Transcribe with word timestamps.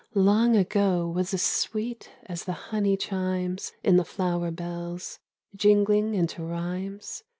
Long 0.15 0.55
ago 0.55 1.07
was 1.07 1.31
as 1.31 1.43
sweet 1.43 2.09
as 2.25 2.45
the 2.45 2.71
hoiuy 2.71 2.97
cliinies 2.97 3.71
In 3.83 3.97
the 3.97 4.03
flower 4.03 4.49
bells 4.49 5.19
jingling 5.55 6.15
into 6.15 6.43
rhymes. 6.43 7.23